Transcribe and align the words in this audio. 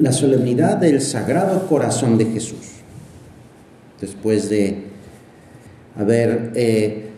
la 0.00 0.12
solemnidad 0.12 0.78
del 0.78 1.02
Sagrado 1.02 1.66
Corazón 1.68 2.16
de 2.16 2.24
Jesús. 2.24 2.80
Después 4.00 4.48
de 4.48 4.84
haber 5.94 6.52
eh, 6.54 7.10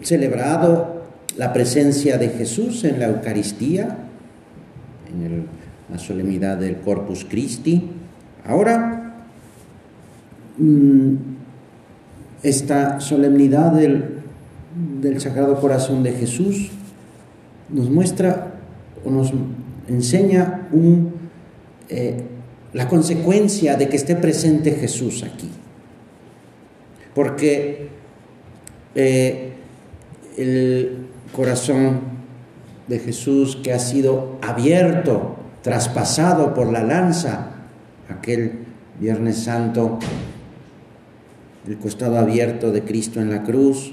celebrado 0.00 1.02
la 1.36 1.52
presencia 1.52 2.16
de 2.16 2.30
Jesús 2.30 2.84
en 2.84 2.98
la 2.98 3.08
Eucaristía, 3.08 3.98
en 5.10 5.46
la 5.92 5.98
solemnidad 5.98 6.56
del 6.56 6.78
Corpus 6.78 7.26
Christi, 7.28 7.90
ahora 8.46 9.26
mm, 10.56 11.14
esta 12.42 12.98
solemnidad 13.00 13.72
del, 13.72 14.20
del 15.02 15.20
Sagrado 15.20 15.60
Corazón 15.60 16.02
de 16.02 16.12
Jesús 16.12 16.70
nos 17.68 17.90
muestra 17.90 18.54
o 19.04 19.10
nos 19.10 19.34
enseña 19.88 20.68
un, 20.72 21.15
eh, 21.88 22.22
la 22.72 22.88
consecuencia 22.88 23.76
de 23.76 23.88
que 23.88 23.96
esté 23.96 24.16
presente 24.16 24.72
Jesús 24.72 25.22
aquí. 25.22 25.50
Porque 27.14 27.88
eh, 28.94 29.52
el 30.36 31.06
corazón 31.32 32.00
de 32.88 32.98
Jesús 32.98 33.56
que 33.62 33.72
ha 33.72 33.78
sido 33.78 34.38
abierto, 34.42 35.36
traspasado 35.62 36.54
por 36.54 36.70
la 36.70 36.82
lanza, 36.82 37.50
aquel 38.08 38.66
Viernes 39.00 39.38
Santo, 39.38 39.98
el 41.66 41.78
costado 41.78 42.18
abierto 42.18 42.72
de 42.72 42.82
Cristo 42.82 43.20
en 43.20 43.30
la 43.30 43.42
cruz, 43.42 43.92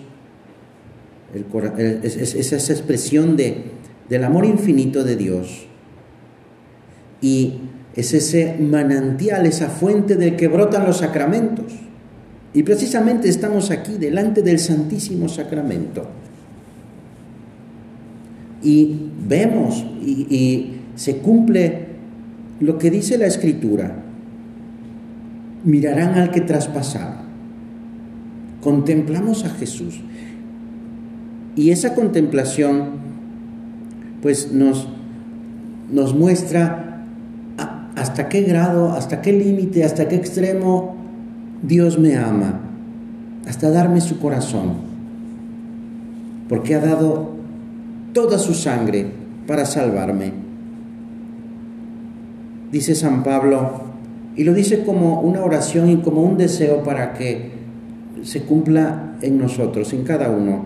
es, 1.34 2.36
esa 2.36 2.74
expresión 2.74 3.36
de, 3.36 3.72
del 4.10 4.24
amor 4.24 4.46
infinito 4.46 5.04
de 5.04 5.16
Dios. 5.16 5.66
Y 7.22 7.62
es 7.96 8.14
ese 8.14 8.58
manantial, 8.60 9.46
esa 9.46 9.70
fuente 9.70 10.16
del 10.16 10.36
que 10.36 10.48
brotan 10.48 10.86
los 10.86 10.98
sacramentos. 10.98 11.74
Y 12.54 12.64
precisamente 12.64 13.30
estamos 13.30 13.72
aquí 13.72 13.94
delante 13.94 14.42
del 14.42 14.60
Santísimo 14.60 15.28
Sacramento. 15.30 16.08
Y 18.64 19.10
vemos 19.28 19.86
y, 20.02 20.70
se 20.96 21.18
cumple 21.18 21.88
lo 22.60 22.78
que 22.78 22.92
dice 22.92 23.18
la 23.18 23.26
Escritura. 23.26 24.04
Mirarán 25.64 26.16
al 26.16 26.30
que 26.30 26.42
traspasaba. 26.42 27.24
Contemplamos 28.62 29.44
a 29.44 29.50
Jesús. 29.50 30.00
Y 31.56 31.72
esa 31.72 31.96
contemplación 31.96 33.04
pues 34.22 34.52
nos, 34.52 34.88
nos 35.92 36.16
muestra 36.16 36.93
hasta 38.04 38.28
qué 38.28 38.42
grado, 38.42 38.92
hasta 38.92 39.22
qué 39.22 39.32
límite, 39.32 39.86
hasta 39.86 40.10
qué 40.10 40.16
extremo 40.16 40.94
Dios 41.62 41.98
me 41.98 42.18
ama, 42.18 42.60
hasta 43.48 43.70
darme 43.70 44.02
su 44.02 44.20
corazón, 44.20 44.74
porque 46.50 46.76
ha 46.76 46.80
dado 46.80 47.30
toda 48.12 48.40
su 48.40 48.56
sangre 48.56 49.08
para 49.48 49.66
salvarme. 49.66 50.34
Dice 52.74 52.94
San 52.94 53.24
Pablo, 53.24 53.84
y 54.36 54.44
lo 54.44 54.54
dice 54.54 54.84
como 54.84 55.22
una 55.22 55.42
oración 55.42 55.90
y 55.90 55.98
como 56.02 56.24
un 56.24 56.38
deseo 56.38 56.84
para 56.84 57.14
que 57.14 57.52
se 58.24 58.42
cumpla 58.42 59.14
en 59.22 59.38
nosotros, 59.38 59.94
en 59.94 60.04
cada 60.04 60.30
uno, 60.30 60.66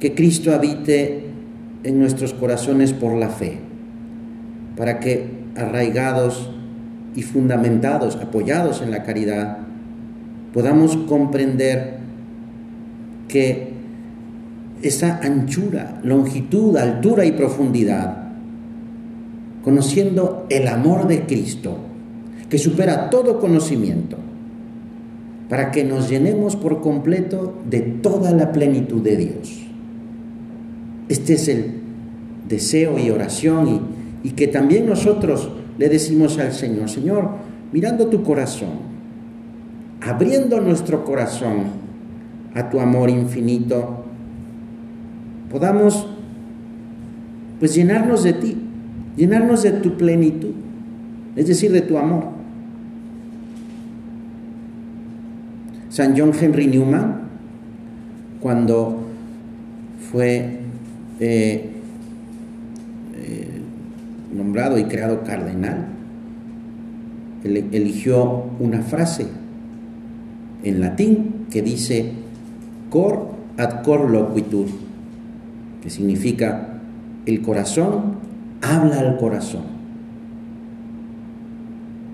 que 0.00 0.12
Cristo 0.16 0.52
habite 0.52 1.26
en 1.84 2.00
nuestros 2.00 2.34
corazones 2.34 2.92
por 2.92 3.14
la 3.14 3.28
fe, 3.28 3.58
para 4.76 4.98
que 4.98 5.45
arraigados 5.56 6.50
y 7.14 7.22
fundamentados, 7.22 8.16
apoyados 8.16 8.82
en 8.82 8.90
la 8.90 9.02
caridad, 9.02 9.58
podamos 10.52 10.96
comprender 10.96 11.96
que 13.28 13.72
esa 14.82 15.18
anchura, 15.22 16.00
longitud, 16.02 16.76
altura 16.76 17.24
y 17.24 17.32
profundidad, 17.32 18.16
conociendo 19.64 20.46
el 20.50 20.68
amor 20.68 21.08
de 21.08 21.26
Cristo, 21.26 21.78
que 22.48 22.58
supera 22.58 23.10
todo 23.10 23.40
conocimiento, 23.40 24.16
para 25.48 25.70
que 25.70 25.84
nos 25.84 26.08
llenemos 26.08 26.56
por 26.56 26.80
completo 26.80 27.54
de 27.68 27.80
toda 27.80 28.32
la 28.32 28.52
plenitud 28.52 29.02
de 29.02 29.16
Dios. 29.16 29.66
Este 31.08 31.34
es 31.34 31.48
el 31.48 31.74
deseo 32.48 32.98
y 32.98 33.10
oración 33.10 33.68
y, 33.68 33.80
que 34.30 34.48
también 34.48 34.86
nosotros 34.86 35.50
le 35.78 35.88
decimos 35.88 36.38
al 36.38 36.52
Señor, 36.52 36.88
Señor, 36.88 37.30
mirando 37.72 38.06
tu 38.06 38.22
corazón, 38.22 38.70
abriendo 40.00 40.60
nuestro 40.60 41.04
corazón 41.04 41.86
a 42.54 42.70
tu 42.70 42.80
amor 42.80 43.10
infinito, 43.10 44.04
podamos 45.50 46.06
pues 47.58 47.74
llenarnos 47.74 48.22
de 48.22 48.32
ti, 48.32 48.56
llenarnos 49.16 49.62
de 49.62 49.72
tu 49.72 49.96
plenitud, 49.96 50.52
es 51.36 51.46
decir, 51.46 51.72
de 51.72 51.82
tu 51.82 51.98
amor. 51.98 52.36
San 55.90 56.14
John 56.16 56.32
Henry 56.38 56.66
Newman, 56.66 57.22
cuando 58.40 58.98
fue 60.10 60.60
eh, 61.20 61.75
nombrado 64.36 64.78
y 64.78 64.84
creado 64.84 65.22
cardenal, 65.24 65.86
eligió 67.44 68.44
una 68.58 68.82
frase 68.82 69.26
en 70.64 70.80
latín 70.80 71.46
que 71.50 71.62
dice 71.62 72.12
cor 72.90 73.30
ad 73.56 73.82
cor 73.82 74.10
loquitur, 74.10 74.66
que 75.82 75.90
significa 75.90 76.80
el 77.24 77.40
corazón 77.42 78.16
habla 78.62 79.00
al 79.00 79.16
corazón. 79.16 79.76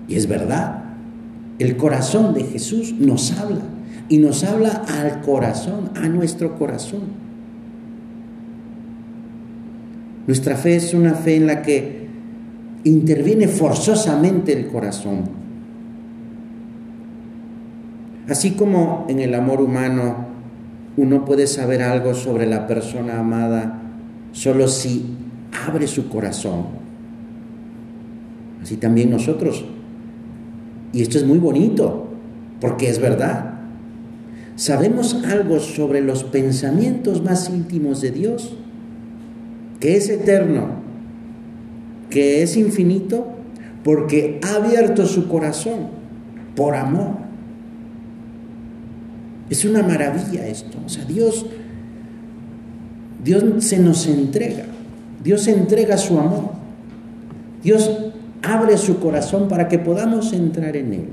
Y 0.07 0.15
es 0.15 0.27
verdad, 0.27 0.83
el 1.59 1.77
corazón 1.77 2.33
de 2.33 2.43
Jesús 2.43 2.93
nos 2.93 3.31
habla 3.39 3.61
y 4.09 4.17
nos 4.17 4.43
habla 4.43 4.83
al 4.87 5.21
corazón, 5.21 5.91
a 5.95 6.07
nuestro 6.09 6.57
corazón. 6.57 7.23
Nuestra 10.27 10.55
fe 10.55 10.75
es 10.75 10.93
una 10.93 11.13
fe 11.13 11.35
en 11.35 11.47
la 11.47 11.61
que 11.61 12.02
interviene 12.83 13.47
forzosamente 13.47 14.53
el 14.53 14.67
corazón. 14.67 15.43
Así 18.29 18.51
como 18.51 19.05
en 19.09 19.19
el 19.19 19.33
amor 19.35 19.61
humano 19.61 20.27
uno 20.95 21.25
puede 21.25 21.47
saber 21.47 21.81
algo 21.81 22.13
sobre 22.13 22.45
la 22.45 22.67
persona 22.67 23.19
amada 23.19 23.81
solo 24.31 24.67
si 24.67 25.05
abre 25.67 25.87
su 25.87 26.09
corazón. 26.09 26.65
Así 28.61 28.77
también 28.77 29.09
nosotros. 29.09 29.65
Y 30.93 31.01
esto 31.01 31.17
es 31.17 31.25
muy 31.25 31.39
bonito, 31.39 32.07
porque 32.61 32.89
es 32.89 32.99
verdad. 32.99 33.55
Sabemos 34.55 35.21
algo 35.25 35.59
sobre 35.59 36.01
los 36.01 36.23
pensamientos 36.23 37.23
más 37.23 37.49
íntimos 37.49 38.01
de 38.01 38.11
Dios 38.11 38.55
que 39.83 39.97
es 39.97 40.07
eterno, 40.07 40.81
que 42.13 42.43
es 42.43 42.55
infinito, 42.57 43.25
porque 43.83 44.39
ha 44.43 44.57
abierto 44.57 45.07
su 45.07 45.27
corazón 45.27 45.87
por 46.55 46.75
amor. 46.75 47.15
Es 49.49 49.65
una 49.65 49.81
maravilla 49.81 50.45
esto. 50.45 50.77
O 50.85 50.89
sea, 50.89 51.05
Dios, 51.05 51.47
Dios 53.23 53.43
se 53.63 53.79
nos 53.79 54.05
entrega. 54.05 54.65
Dios 55.23 55.47
entrega 55.47 55.97
su 55.97 56.19
amor. 56.19 56.51
Dios 57.63 57.89
abre 58.43 58.77
su 58.77 58.99
corazón 58.99 59.47
para 59.47 59.67
que 59.67 59.79
podamos 59.79 60.33
entrar 60.33 60.77
en 60.77 60.93
él. 60.93 61.05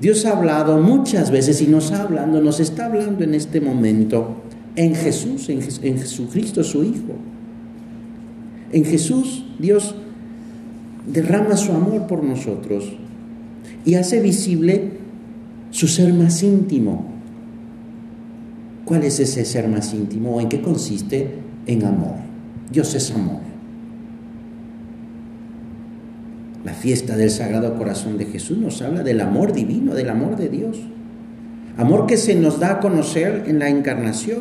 Dios 0.00 0.24
ha 0.24 0.30
hablado 0.30 0.78
muchas 0.78 1.30
veces 1.30 1.60
y 1.60 1.66
nos 1.66 1.92
ha 1.92 2.04
hablando, 2.04 2.40
nos 2.40 2.58
está 2.58 2.86
hablando 2.86 3.22
en 3.22 3.34
este 3.34 3.60
momento 3.60 4.36
en 4.76 4.94
Jesús, 4.94 5.50
en, 5.50 5.60
Jesucristo 5.60 6.64
su 6.64 6.82
Hijo. 6.84 7.16
En 8.72 8.84
Jesús 8.84 9.44
Dios 9.58 9.94
derrama 11.06 11.56
su 11.56 11.72
amor 11.72 12.06
por 12.06 12.22
nosotros 12.22 12.92
y 13.84 13.94
hace 13.94 14.20
visible 14.20 14.90
su 15.70 15.88
ser 15.88 16.12
más 16.12 16.42
íntimo. 16.42 17.06
¿Cuál 18.84 19.04
es 19.04 19.20
ese 19.20 19.44
ser 19.44 19.68
más 19.68 19.94
íntimo? 19.94 20.40
¿En 20.40 20.48
qué 20.48 20.60
consiste? 20.60 21.34
En 21.66 21.84
amor. 21.84 22.16
Dios 22.72 22.94
es 22.94 23.10
amor. 23.12 23.40
La 26.64 26.74
fiesta 26.74 27.16
del 27.16 27.30
Sagrado 27.30 27.76
Corazón 27.76 28.18
de 28.18 28.26
Jesús 28.26 28.58
nos 28.58 28.82
habla 28.82 29.02
del 29.02 29.20
amor 29.20 29.52
divino, 29.52 29.94
del 29.94 30.10
amor 30.10 30.36
de 30.36 30.48
Dios. 30.48 30.78
Amor 31.76 32.06
que 32.06 32.16
se 32.16 32.34
nos 32.34 32.60
da 32.60 32.72
a 32.72 32.80
conocer 32.80 33.44
en 33.46 33.58
la 33.58 33.68
encarnación, 33.68 34.40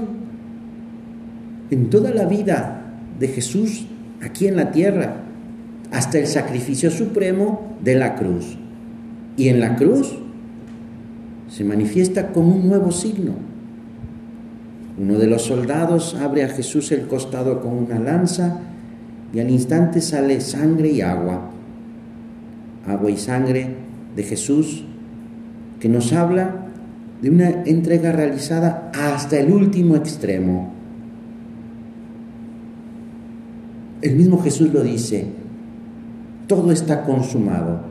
en 1.71 1.89
toda 1.89 2.11
la 2.11 2.25
vida 2.25 2.81
de 3.19 3.27
Jesús 3.29 3.85
aquí 4.21 4.48
en 4.48 4.56
la 4.56 4.71
tierra, 4.71 5.24
hasta 5.92 6.19
el 6.19 6.27
sacrificio 6.27 6.92
supremo 6.92 7.75
de 7.81 7.95
la 7.95 8.16
cruz. 8.16 8.57
Y 9.38 9.50
en 9.50 9.60
la 9.60 9.75
cruz 9.75 10.18
se 11.50 11.63
manifiesta 11.63 12.31
como 12.31 12.56
un 12.56 12.68
nuevo 12.68 12.92
signo. 12.92 13.33
Uno 14.98 15.18
de 15.18 15.27
los 15.27 15.44
soldados 15.44 16.16
abre 16.16 16.44
a 16.44 16.50
Jesús 16.50 16.92
el 16.92 17.07
costado 17.07 17.62
con 17.62 17.74
una 17.74 18.00
lanza 18.00 18.60
y 19.33 19.39
al 19.39 19.50
instante 19.50 20.01
sale 20.01 20.42
sangre 20.42 20.89
y 20.89 21.01
agua. 21.01 21.50
Agua 22.86 23.10
y 23.10 23.18
sangre 23.18 23.75
de 24.16 24.24
Jesús 24.24 24.83
que 25.80 25.89
nos 25.89 26.12
habla 26.12 26.66
de 27.21 27.30
una 27.30 27.50
entrega 27.50 28.12
realizada 28.12 28.92
hasta 28.94 29.39
el 29.39 29.51
último 29.51 29.95
extremo. 29.95 30.78
El 34.01 34.15
mismo 34.15 34.41
Jesús 34.41 34.73
lo 34.73 34.81
dice, 34.81 35.27
todo 36.47 36.71
está 36.71 37.03
consumado, 37.03 37.81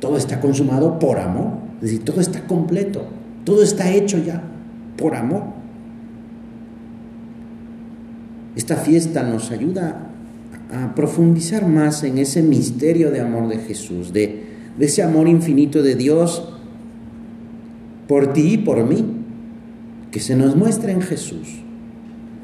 todo 0.00 0.16
está 0.16 0.40
consumado 0.40 0.98
por 0.98 1.18
amor, 1.18 1.52
es 1.76 1.82
decir, 1.82 2.04
todo 2.04 2.20
está 2.20 2.46
completo, 2.46 3.06
todo 3.44 3.62
está 3.62 3.90
hecho 3.90 4.18
ya 4.18 4.42
por 4.96 5.14
amor. 5.14 5.42
Esta 8.54 8.76
fiesta 8.76 9.22
nos 9.22 9.50
ayuda 9.50 10.08
a 10.72 10.94
profundizar 10.94 11.66
más 11.66 12.02
en 12.04 12.18
ese 12.18 12.42
misterio 12.42 13.10
de 13.10 13.20
amor 13.20 13.48
de 13.48 13.58
Jesús, 13.58 14.12
de, 14.12 14.44
de 14.76 14.86
ese 14.86 15.02
amor 15.02 15.28
infinito 15.28 15.82
de 15.82 15.94
Dios 15.94 16.54
por 18.06 18.32
ti 18.32 18.54
y 18.54 18.58
por 18.58 18.84
mí, 18.84 19.04
que 20.10 20.20
se 20.20 20.34
nos 20.34 20.56
muestra 20.56 20.90
en 20.90 21.02
Jesús. 21.02 21.62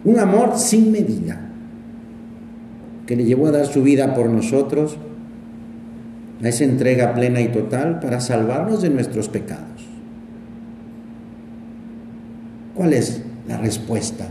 Un 0.05 0.19
amor 0.19 0.57
sin 0.57 0.93
medida, 0.93 1.51
que 3.07 3.17
le 3.17 3.25
llevó 3.25 3.49
a 3.49 3.53
dar 3.53 3.67
su 3.67 3.83
vida 3.83 4.15
por 4.15 4.29
nosotros, 4.29 4.97
a 6.43 6.49
esa 6.49 6.65
entrega 6.65 7.15
plena 7.15 7.41
y 7.41 7.49
total 7.49 8.01
para 8.01 8.21
salvarnos 8.21 8.83
de 8.83 8.91
nuestros 8.91 9.29
pecados. 9.29 9.65
¿Cuál 12.75 12.93
es 12.93 13.23
la 13.49 13.59
respuesta? 13.59 14.27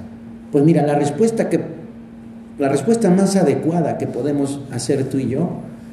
Pues 0.52 0.64
mira, 0.64 0.86
la 0.86 0.96
respuesta 0.96 1.50
que 1.50 1.60
la 2.60 2.70
respuesta 2.70 3.10
más 3.10 3.36
adecuada 3.36 3.98
que 3.98 4.06
podemos 4.06 4.62
hacer 4.72 5.10
tú 5.10 5.18
y 5.18 5.30
yo 5.30 5.50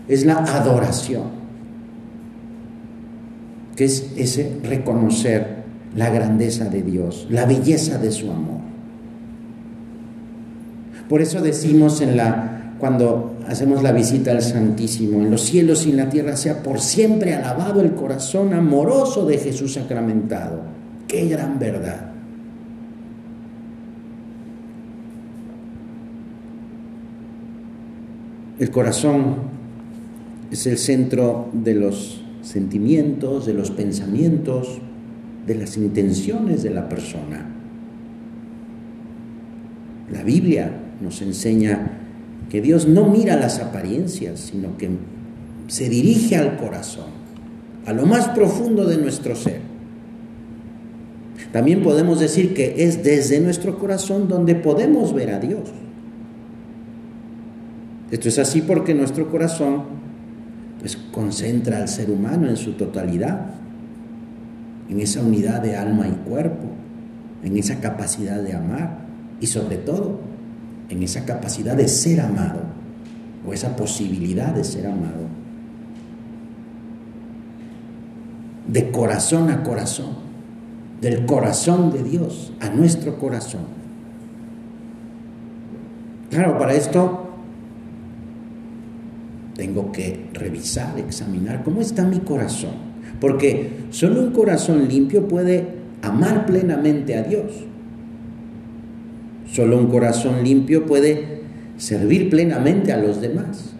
es 0.08 0.26
la 0.26 0.34
adoración 0.34 1.40
que 3.80 3.86
es 3.86 4.12
ese 4.14 4.58
reconocer 4.62 5.64
la 5.96 6.10
grandeza 6.10 6.66
de 6.66 6.82
Dios, 6.82 7.26
la 7.30 7.46
belleza 7.46 7.96
de 7.96 8.12
su 8.12 8.30
amor. 8.30 8.60
Por 11.08 11.22
eso 11.22 11.40
decimos 11.40 12.02
en 12.02 12.18
la 12.18 12.59
cuando 12.80 13.36
hacemos 13.46 13.82
la 13.82 13.92
visita 13.92 14.30
al 14.32 14.40
Santísimo, 14.40 15.18
en 15.20 15.30
los 15.30 15.42
cielos 15.42 15.86
y 15.86 15.90
en 15.90 15.98
la 15.98 16.08
tierra 16.08 16.36
sea 16.36 16.62
por 16.62 16.80
siempre 16.80 17.34
alabado 17.34 17.82
el 17.82 17.92
corazón 17.92 18.54
amoroso 18.54 19.26
de 19.26 19.36
Jesús 19.36 19.74
sacramentado. 19.74 20.62
Qué 21.06 21.28
gran 21.28 21.58
verdad. 21.58 22.10
El 28.58 28.70
corazón 28.70 29.36
es 30.50 30.66
el 30.66 30.78
centro 30.78 31.48
de 31.52 31.74
los 31.74 32.22
sentimientos, 32.42 33.46
de 33.46 33.54
los 33.54 33.70
pensamientos, 33.70 34.80
de 35.46 35.54
las 35.54 35.76
intenciones 35.76 36.62
de 36.62 36.70
la 36.70 36.88
persona. 36.88 37.46
La 40.10 40.22
Biblia 40.22 40.72
nos 41.00 41.22
enseña 41.22 41.98
que 42.50 42.60
Dios 42.60 42.86
no 42.86 43.06
mira 43.06 43.36
las 43.36 43.60
apariencias, 43.60 44.40
sino 44.40 44.76
que 44.76 44.90
se 45.68 45.88
dirige 45.88 46.36
al 46.36 46.56
corazón, 46.56 47.06
a 47.86 47.92
lo 47.92 48.04
más 48.06 48.28
profundo 48.28 48.86
de 48.86 48.98
nuestro 48.98 49.36
ser. 49.36 49.60
También 51.52 51.82
podemos 51.82 52.20
decir 52.20 52.52
que 52.52 52.84
es 52.84 53.02
desde 53.02 53.40
nuestro 53.40 53.78
corazón 53.78 54.28
donde 54.28 54.56
podemos 54.56 55.14
ver 55.14 55.30
a 55.30 55.38
Dios. 55.38 55.70
Esto 58.10 58.28
es 58.28 58.38
así 58.40 58.62
porque 58.62 58.94
nuestro 58.94 59.30
corazón 59.30 59.84
pues 60.80 60.96
concentra 60.96 61.78
al 61.78 61.88
ser 61.88 62.10
humano 62.10 62.48
en 62.48 62.56
su 62.56 62.72
totalidad, 62.72 63.50
en 64.88 65.00
esa 65.00 65.20
unidad 65.20 65.62
de 65.62 65.76
alma 65.76 66.08
y 66.08 66.28
cuerpo, 66.28 66.66
en 67.44 67.56
esa 67.56 67.80
capacidad 67.80 68.42
de 68.42 68.54
amar 68.54 68.98
y 69.40 69.46
sobre 69.46 69.76
todo 69.76 70.29
en 70.90 71.02
esa 71.02 71.24
capacidad 71.24 71.76
de 71.76 71.88
ser 71.88 72.20
amado 72.20 72.60
o 73.46 73.52
esa 73.52 73.76
posibilidad 73.76 74.52
de 74.52 74.64
ser 74.64 74.86
amado. 74.86 75.28
De 78.66 78.90
corazón 78.90 79.50
a 79.50 79.62
corazón, 79.62 80.10
del 81.00 81.24
corazón 81.26 81.92
de 81.92 82.02
Dios 82.02 82.52
a 82.60 82.68
nuestro 82.68 83.18
corazón. 83.18 83.62
Claro, 86.30 86.58
para 86.58 86.74
esto 86.74 87.30
tengo 89.56 89.90
que 89.92 90.28
revisar, 90.32 90.98
examinar 90.98 91.62
cómo 91.64 91.80
está 91.80 92.04
mi 92.04 92.18
corazón. 92.20 92.90
Porque 93.20 93.86
solo 93.90 94.20
un 94.20 94.32
corazón 94.32 94.88
limpio 94.88 95.28
puede 95.28 95.80
amar 96.02 96.46
plenamente 96.46 97.16
a 97.16 97.22
Dios. 97.22 97.69
Solo 99.52 99.78
un 99.78 99.86
corazón 99.88 100.44
limpio 100.44 100.86
puede 100.86 101.40
servir 101.76 102.30
plenamente 102.30 102.92
a 102.92 102.96
los 102.96 103.20
demás. 103.20 103.74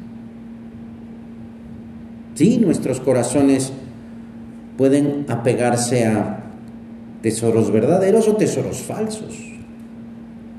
Sí, 2.35 2.59
nuestros 2.59 3.01
corazones 3.01 3.73
pueden 4.77 5.27
apegarse 5.29 6.07
a 6.07 6.45
tesoros 7.23 7.71
verdaderos 7.71 8.27
o 8.29 8.37
tesoros 8.37 8.79
falsos, 8.79 9.39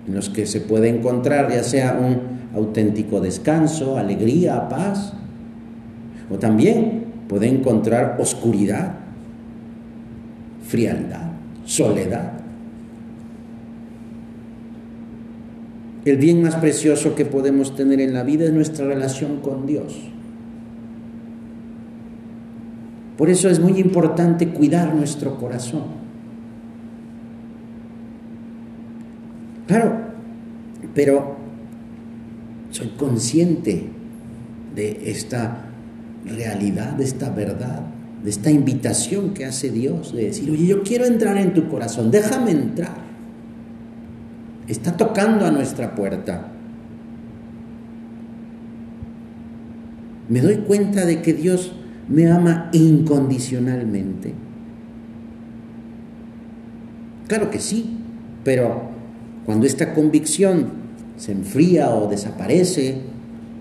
en 0.07 0.13
los 0.13 0.29
que 0.29 0.45
se 0.45 0.61
puede 0.61 0.89
encontrar 0.89 1.51
ya 1.51 1.63
sea 1.63 1.97
un 1.99 2.55
auténtico 2.55 3.19
descanso, 3.19 3.97
alegría, 3.97 4.69
paz. 4.69 5.13
O 6.29 6.37
también 6.37 7.05
puede 7.27 7.47
encontrar 7.47 8.17
oscuridad, 8.19 8.93
frialdad, 10.67 11.31
soledad. 11.65 12.40
El 16.03 16.17
bien 16.17 16.41
más 16.41 16.55
precioso 16.55 17.13
que 17.13 17.25
podemos 17.25 17.75
tener 17.75 17.99
en 18.01 18.13
la 18.13 18.23
vida 18.23 18.45
es 18.45 18.53
nuestra 18.53 18.87
relación 18.87 19.39
con 19.41 19.67
Dios. 19.67 19.95
Por 23.17 23.29
eso 23.29 23.49
es 23.49 23.59
muy 23.59 23.79
importante 23.79 24.47
cuidar 24.47 24.95
nuestro 24.95 25.37
corazón. 25.37 25.83
Claro, 29.67 29.95
pero 30.95 31.35
soy 32.71 32.87
consciente 32.97 33.89
de 34.75 35.11
esta 35.11 35.65
realidad, 36.25 36.93
de 36.93 37.03
esta 37.03 37.29
verdad, 37.29 37.83
de 38.23 38.29
esta 38.31 38.49
invitación 38.49 39.35
que 39.35 39.45
hace 39.45 39.69
Dios, 39.69 40.13
de 40.13 40.25
decir, 40.25 40.49
oye, 40.49 40.65
yo 40.65 40.81
quiero 40.81 41.05
entrar 41.05 41.37
en 41.37 41.53
tu 41.53 41.67
corazón, 41.67 42.09
déjame 42.09 42.51
entrar. 42.51 43.00
Está 44.67 44.95
tocando 44.95 45.45
a 45.45 45.51
nuestra 45.51 45.95
puerta. 45.95 46.51
Me 50.29 50.39
doy 50.39 50.57
cuenta 50.57 51.05
de 51.05 51.21
que 51.21 51.33
Dios 51.33 51.73
me 52.07 52.31
ama 52.31 52.69
incondicionalmente. 52.71 54.33
Claro 57.27 57.49
que 57.49 57.59
sí, 57.59 57.97
pero 58.43 58.83
cuando 59.45 59.65
esta 59.65 59.93
convicción 59.93 60.67
se 61.17 61.31
enfría 61.31 61.89
o 61.89 62.09
desaparece 62.09 63.01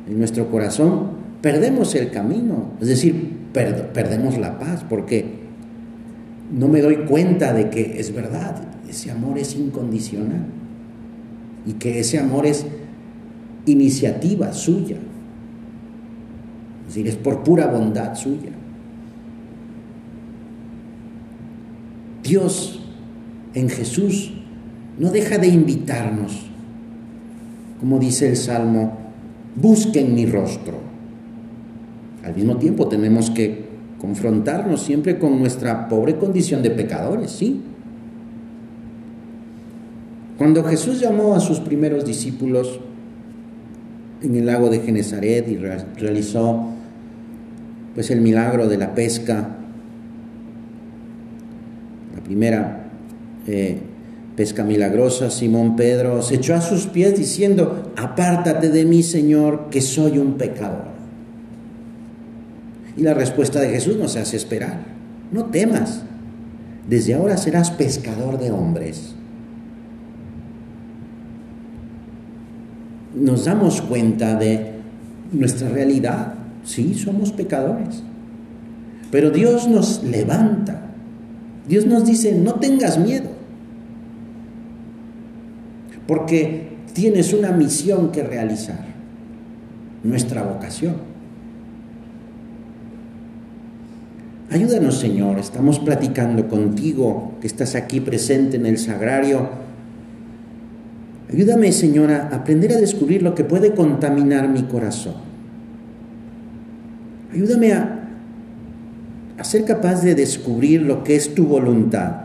en 0.08 0.18
nuestro 0.18 0.50
corazón, 0.50 1.10
perdemos 1.40 1.94
el 1.94 2.10
camino, 2.10 2.72
es 2.80 2.88
decir, 2.88 3.38
perdemos 3.52 4.38
la 4.38 4.58
paz, 4.58 4.84
porque 4.88 5.40
no 6.52 6.68
me 6.68 6.80
doy 6.82 7.04
cuenta 7.06 7.52
de 7.52 7.70
que 7.70 7.98
es 8.00 8.14
verdad, 8.14 8.62
ese 8.88 9.10
amor 9.10 9.38
es 9.38 9.56
incondicional 9.56 10.59
y 11.66 11.74
que 11.74 12.00
ese 12.00 12.18
amor 12.18 12.46
es 12.46 12.66
iniciativa 13.66 14.52
suya, 14.52 14.96
es 16.82 16.94
decir, 16.94 17.08
es 17.08 17.16
por 17.16 17.44
pura 17.44 17.66
bondad 17.66 18.14
suya. 18.14 18.50
Dios 22.22 22.82
en 23.54 23.68
Jesús 23.68 24.32
no 24.98 25.10
deja 25.10 25.38
de 25.38 25.48
invitarnos 25.48 26.50
como 27.80 27.98
dice 27.98 28.28
el 28.28 28.36
Salmo, 28.36 28.92
busquen 29.56 30.14
mi 30.14 30.26
rostro. 30.26 30.74
Al 32.22 32.36
mismo 32.36 32.58
tiempo 32.58 32.88
tenemos 32.88 33.30
que 33.30 33.70
confrontarnos 33.98 34.82
siempre 34.82 35.18
con 35.18 35.38
nuestra 35.38 35.88
pobre 35.88 36.16
condición 36.16 36.62
de 36.62 36.70
pecadores, 36.70 37.30
¿sí? 37.30 37.62
Cuando 40.40 40.64
Jesús 40.64 40.98
llamó 40.98 41.34
a 41.34 41.40
sus 41.40 41.60
primeros 41.60 42.06
discípulos, 42.06 42.80
en 44.22 44.36
el 44.36 44.46
lago 44.46 44.70
de 44.70 44.80
Genezaret 44.80 45.46
y 45.46 45.58
realizó 45.58 46.70
pues 47.94 48.10
el 48.10 48.22
milagro 48.22 48.66
de 48.66 48.78
la 48.78 48.94
pesca, 48.94 49.50
la 52.16 52.24
primera 52.24 52.90
eh, 53.46 53.80
pesca 54.34 54.64
milagrosa, 54.64 55.28
Simón 55.28 55.76
Pedro 55.76 56.22
se 56.22 56.36
echó 56.36 56.54
a 56.54 56.62
sus 56.62 56.86
pies 56.86 57.18
diciendo, 57.18 57.92
apártate 57.98 58.70
de 58.70 58.86
mí, 58.86 59.02
Señor, 59.02 59.68
que 59.70 59.82
soy 59.82 60.16
un 60.16 60.38
pecador. 60.38 60.84
Y 62.96 63.02
la 63.02 63.12
respuesta 63.12 63.60
de 63.60 63.68
Jesús 63.68 63.98
nos 63.98 64.16
hace 64.16 64.38
esperar, 64.38 64.84
no 65.32 65.50
temas, 65.50 66.00
desde 66.88 67.12
ahora 67.12 67.36
serás 67.36 67.70
pescador 67.70 68.38
de 68.38 68.50
hombres. 68.50 69.16
Nos 73.20 73.44
damos 73.44 73.82
cuenta 73.82 74.34
de 74.34 74.72
nuestra 75.30 75.68
realidad, 75.68 76.34
sí, 76.64 76.94
somos 76.94 77.32
pecadores, 77.32 78.02
pero 79.10 79.30
Dios 79.30 79.68
nos 79.68 80.02
levanta, 80.02 80.86
Dios 81.68 81.86
nos 81.86 82.06
dice, 82.06 82.32
no 82.32 82.54
tengas 82.54 82.98
miedo, 82.98 83.28
porque 86.06 86.70
tienes 86.94 87.32
una 87.32 87.52
misión 87.52 88.10
que 88.10 88.22
realizar, 88.22 88.86
nuestra 90.02 90.42
vocación. 90.42 91.10
Ayúdanos, 94.50 94.98
Señor, 94.98 95.38
estamos 95.38 95.78
platicando 95.78 96.48
contigo, 96.48 97.34
que 97.40 97.46
estás 97.46 97.76
aquí 97.76 98.00
presente 98.00 98.56
en 98.56 98.66
el 98.66 98.78
sagrario. 98.78 99.69
Ayúdame, 101.32 101.70
Señor, 101.72 102.10
a 102.10 102.28
aprender 102.34 102.72
a 102.72 102.76
descubrir 102.76 103.22
lo 103.22 103.34
que 103.34 103.44
puede 103.44 103.72
contaminar 103.72 104.48
mi 104.48 104.64
corazón. 104.64 105.14
Ayúdame 107.32 107.72
a, 107.72 108.08
a 109.38 109.44
ser 109.44 109.64
capaz 109.64 110.02
de 110.02 110.16
descubrir 110.16 110.82
lo 110.82 111.04
que 111.04 111.14
es 111.14 111.34
tu 111.34 111.46
voluntad, 111.46 112.22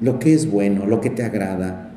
lo 0.00 0.18
que 0.18 0.32
es 0.32 0.50
bueno, 0.50 0.86
lo 0.86 1.02
que 1.02 1.10
te 1.10 1.24
agrada. 1.24 1.90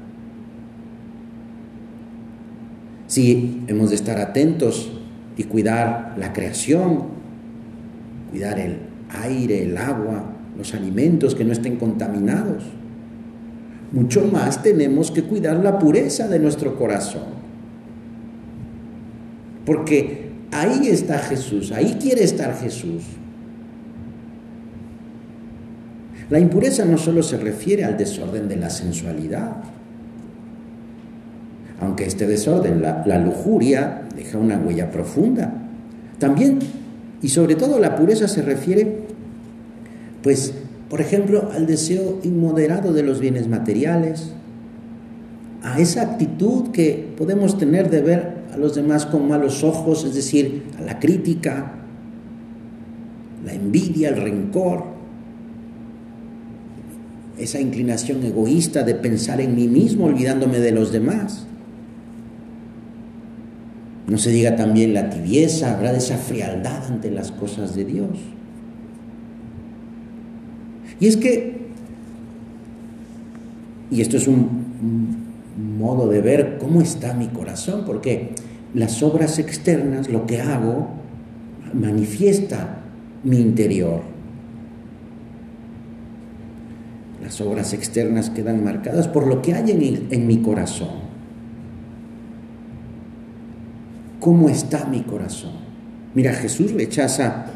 Sí, 3.07 3.63
hemos 3.67 3.89
de 3.89 3.95
estar 3.95 4.19
atentos 4.19 4.91
y 5.37 5.43
cuidar 5.43 6.15
la 6.17 6.33
creación, 6.33 7.03
cuidar 8.29 8.59
el 8.59 8.79
aire, 9.23 9.63
el 9.63 9.77
agua, 9.77 10.25
los 10.57 10.73
alimentos 10.73 11.33
que 11.33 11.45
no 11.45 11.53
estén 11.53 11.77
contaminados. 11.77 12.63
Mucho 13.91 14.25
más 14.25 14.61
tenemos 14.61 15.11
que 15.11 15.23
cuidar 15.23 15.57
la 15.57 15.79
pureza 15.79 16.27
de 16.27 16.39
nuestro 16.39 16.75
corazón. 16.75 17.37
Porque 19.65 20.31
ahí 20.51 20.87
está 20.87 21.19
Jesús, 21.19 21.71
ahí 21.71 21.97
quiere 22.01 22.23
estar 22.23 22.55
Jesús. 22.57 23.03
La 26.29 26.39
impureza 26.39 26.83
no 26.83 26.97
solo 26.97 27.23
se 27.23 27.37
refiere 27.37 27.85
al 27.85 27.97
desorden 27.97 28.49
de 28.49 28.57
la 28.57 28.69
sensualidad, 28.69 29.57
aunque 31.79 32.05
este 32.05 32.27
desorden, 32.27 32.81
la, 32.81 33.03
la 33.05 33.19
lujuria, 33.19 34.01
deja 34.15 34.37
una 34.37 34.57
huella 34.57 34.91
profunda. 34.91 35.53
También 36.19 36.59
y 37.21 37.29
sobre 37.29 37.55
todo 37.55 37.79
la 37.79 37.95
pureza 37.95 38.27
se 38.27 38.41
refiere, 38.41 38.99
pues, 40.21 40.53
por 40.89 41.01
ejemplo, 41.01 41.49
al 41.53 41.65
deseo 41.65 42.19
inmoderado 42.23 42.93
de 42.93 43.03
los 43.03 43.19
bienes 43.19 43.47
materiales, 43.47 44.31
a 45.61 45.79
esa 45.79 46.01
actitud 46.01 46.71
que 46.71 47.13
podemos 47.17 47.57
tener 47.57 47.89
de 47.89 48.01
ver 48.01 48.37
a 48.53 48.57
los 48.57 48.75
demás 48.75 49.05
con 49.05 49.27
malos 49.27 49.63
ojos, 49.63 50.05
es 50.05 50.15
decir, 50.15 50.63
a 50.79 50.81
la 50.81 50.99
crítica, 50.99 51.73
la 53.45 53.53
envidia, 53.53 54.09
el 54.09 54.17
rencor, 54.17 54.85
esa 57.37 57.59
inclinación 57.59 58.23
egoísta 58.23 58.83
de 58.83 58.95
pensar 58.95 59.41
en 59.41 59.55
mí 59.55 59.67
mismo 59.67 60.05
olvidándome 60.05 60.59
de 60.59 60.71
los 60.71 60.91
demás. 60.91 61.45
No 64.07 64.17
se 64.17 64.29
diga 64.29 64.55
también 64.55 64.93
la 64.93 65.09
tibieza, 65.09 65.75
habrá 65.75 65.91
de 65.91 65.97
esa 65.97 66.17
frialdad 66.17 66.85
ante 66.87 67.11
las 67.11 67.31
cosas 67.31 67.75
de 67.75 67.83
Dios. 67.83 68.36
Y 70.99 71.07
es 71.07 71.17
que, 71.17 71.67
y 73.91 74.01
esto 74.01 74.17
es 74.17 74.27
un, 74.27 74.67
modo 75.79 76.07
de 76.07 76.21
ver 76.21 76.57
cómo 76.59 76.81
está 76.81 77.13
mi 77.13 77.27
corazón, 77.27 77.83
porque 77.85 78.29
las 78.73 79.01
obras 79.01 79.39
externas, 79.39 80.09
lo 80.09 80.27
que 80.27 80.39
hago, 80.39 80.87
manifiesta 81.73 82.81
mi 83.23 83.39
interior. 83.39 84.01
Las 87.23 87.41
obras 87.41 87.73
externas 87.73 88.29
quedan 88.29 88.63
marcadas 88.63 89.07
por 89.07 89.25
lo 89.25 89.41
que 89.41 89.53
hay 89.53 89.71
en, 89.71 90.07
en 90.11 90.27
mi 90.27 90.37
corazón. 90.37 91.07
¿Cómo 94.19 94.49
está 94.49 94.85
mi 94.85 95.01
corazón? 95.01 95.53
Mira, 96.13 96.33
Jesús 96.33 96.71
rechaza 96.73 97.47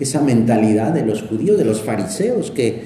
esa 0.00 0.20
mentalidad 0.20 0.92
de 0.92 1.04
los 1.04 1.22
judíos, 1.22 1.58
de 1.58 1.64
los 1.64 1.82
fariseos, 1.82 2.50
que, 2.50 2.82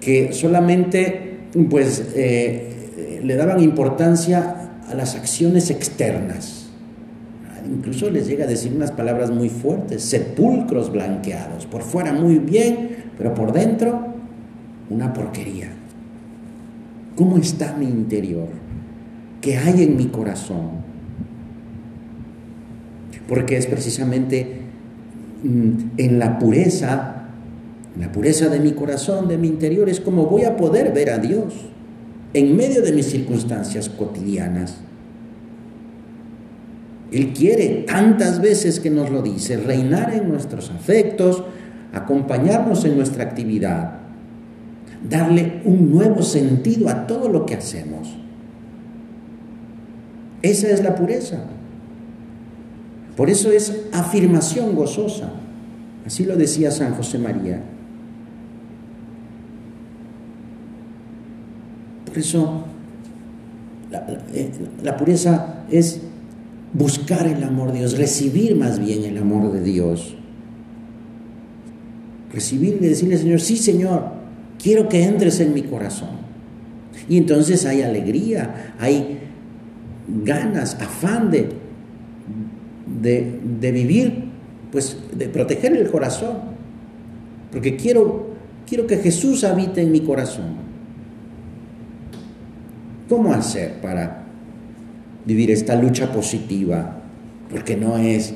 que 0.00 0.32
solamente 0.32 1.38
pues, 1.70 2.12
eh, 2.14 3.20
le 3.22 3.36
daban 3.36 3.60
importancia 3.60 4.70
a 4.88 4.94
las 4.94 5.14
acciones 5.14 5.70
externas. 5.70 6.66
Incluso 7.64 8.10
les 8.10 8.26
llega 8.26 8.44
a 8.44 8.48
decir 8.48 8.72
unas 8.74 8.90
palabras 8.90 9.30
muy 9.30 9.48
fuertes, 9.48 10.02
sepulcros 10.02 10.90
blanqueados, 10.90 11.66
por 11.66 11.82
fuera 11.82 12.12
muy 12.12 12.38
bien, 12.38 13.04
pero 13.16 13.34
por 13.34 13.52
dentro 13.52 14.14
una 14.90 15.12
porquería. 15.12 15.68
¿Cómo 17.14 17.38
está 17.38 17.76
mi 17.76 17.86
interior? 17.86 18.48
¿Qué 19.40 19.56
hay 19.56 19.84
en 19.84 19.96
mi 19.96 20.06
corazón? 20.06 20.82
porque 23.32 23.56
es 23.56 23.66
precisamente 23.66 24.61
en 25.44 26.18
la 26.18 26.38
pureza, 26.38 27.26
en 27.94 28.00
la 28.00 28.12
pureza 28.12 28.48
de 28.48 28.60
mi 28.60 28.72
corazón, 28.72 29.28
de 29.28 29.38
mi 29.38 29.48
interior, 29.48 29.88
es 29.88 30.00
como 30.00 30.26
voy 30.26 30.44
a 30.44 30.56
poder 30.56 30.92
ver 30.92 31.10
a 31.10 31.18
Dios 31.18 31.54
en 32.34 32.56
medio 32.56 32.82
de 32.82 32.92
mis 32.92 33.06
circunstancias 33.06 33.88
cotidianas. 33.88 34.78
Él 37.10 37.32
quiere 37.34 37.84
tantas 37.86 38.40
veces 38.40 38.80
que 38.80 38.90
nos 38.90 39.10
lo 39.10 39.20
dice, 39.20 39.58
reinar 39.58 40.14
en 40.14 40.28
nuestros 40.28 40.70
afectos, 40.70 41.44
acompañarnos 41.92 42.86
en 42.86 42.96
nuestra 42.96 43.24
actividad, 43.24 43.98
darle 45.08 45.60
un 45.64 45.90
nuevo 45.90 46.22
sentido 46.22 46.88
a 46.88 47.06
todo 47.06 47.28
lo 47.28 47.44
que 47.44 47.54
hacemos. 47.54 48.16
Esa 50.40 50.70
es 50.70 50.82
la 50.82 50.94
pureza. 50.94 51.44
Por 53.16 53.28
eso 53.28 53.50
es 53.50 53.74
afirmación 53.92 54.74
gozosa. 54.74 55.30
Así 56.06 56.24
lo 56.24 56.36
decía 56.36 56.70
San 56.70 56.94
José 56.94 57.18
María. 57.18 57.62
Por 62.06 62.18
eso 62.18 62.64
eh, 64.34 64.50
la, 64.82 64.96
pureza 64.96 65.64
es 65.70 66.00
buscar 66.72 67.26
el 67.26 67.42
amor 67.42 67.72
de 67.72 67.80
Dios, 67.80 67.96
recibir 67.96 68.56
más 68.56 68.78
bien 68.78 69.04
el 69.04 69.18
amor 69.18 69.52
de 69.52 69.62
Dios. 69.62 70.14
Recibir 72.32 72.78
y 72.80 72.88
decirle, 72.88 73.18
Señor, 73.18 73.40
sí, 73.40 73.56
Señor, 73.56 74.04
quiero 74.62 74.88
que 74.88 75.04
entres 75.04 75.40
en 75.40 75.52
mi 75.52 75.62
corazón. 75.62 76.22
Y 77.08 77.18
entonces 77.18 77.66
hay 77.66 77.82
alegría, 77.82 78.74
hay 78.78 79.18
ganas, 80.06 80.74
afán 80.80 81.30
de 81.30 81.61
de, 83.02 83.72
vivir, 83.72 84.24
pues 84.70 84.96
de 85.12 85.28
proteger 85.28 85.76
el 85.76 85.90
corazón, 85.90 86.38
porque 87.50 87.76
quiero, 87.76 88.30
quiero 88.66 88.86
que 88.86 88.96
Jesús 88.96 89.44
habite 89.44 89.82
en 89.82 89.92
mi 89.92 90.00
corazón. 90.00 90.62
¿Cómo 93.08 93.32
hacer 93.32 93.80
para 93.80 94.24
vivir 95.26 95.50
esta 95.50 95.74
lucha 95.74 96.12
positiva? 96.12 96.98
Porque 97.50 97.76
no 97.76 97.98
es 97.98 98.34